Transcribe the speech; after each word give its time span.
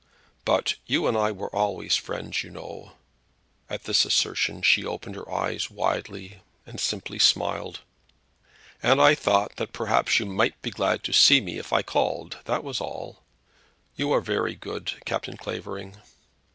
But 0.45 0.77
you 0.87 1.05
and 1.05 1.15
I 1.15 1.31
were 1.31 1.55
always 1.55 1.95
friends 1.95 2.43
you 2.43 2.49
know," 2.49 2.93
at 3.69 3.83
this 3.83 4.03
assertion 4.03 4.63
she 4.63 4.83
opened 4.83 5.13
her 5.13 5.21
large 5.21 5.41
eyes 5.43 5.69
widely, 5.69 6.41
and 6.65 6.79
simply 6.79 7.19
smiled; 7.19 7.81
"and 8.81 8.99
I 8.99 9.13
thought 9.13 9.57
that 9.57 9.73
perhaps 9.73 10.19
you 10.19 10.25
might 10.25 10.59
be 10.63 10.71
glad 10.71 11.03
to 11.03 11.13
see 11.13 11.39
me 11.39 11.59
if 11.59 11.71
I 11.71 11.83
called. 11.83 12.39
That 12.45 12.63
was 12.63 12.81
all." 12.81 13.21
"You 13.95 14.11
are 14.11 14.21
very 14.21 14.55
good, 14.55 14.91
Captain 15.05 15.37
Clavering." 15.37 15.97